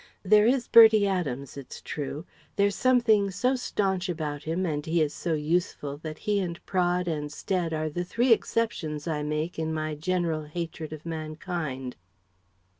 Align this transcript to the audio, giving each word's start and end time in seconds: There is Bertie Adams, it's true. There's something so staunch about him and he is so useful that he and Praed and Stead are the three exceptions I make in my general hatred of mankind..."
There 0.23 0.47
is 0.47 0.67
Bertie 0.67 1.05
Adams, 1.05 1.57
it's 1.57 1.79
true. 1.79 2.25
There's 2.55 2.73
something 2.75 3.29
so 3.29 3.55
staunch 3.55 4.09
about 4.09 4.41
him 4.41 4.65
and 4.65 4.83
he 4.83 4.99
is 4.99 5.13
so 5.13 5.35
useful 5.35 5.95
that 5.97 6.17
he 6.17 6.39
and 6.39 6.57
Praed 6.65 7.07
and 7.07 7.31
Stead 7.31 7.71
are 7.71 7.87
the 7.87 8.03
three 8.03 8.33
exceptions 8.33 9.07
I 9.07 9.21
make 9.21 9.59
in 9.59 9.71
my 9.71 9.93
general 9.93 10.45
hatred 10.45 10.91
of 10.91 11.05
mankind..." 11.05 11.97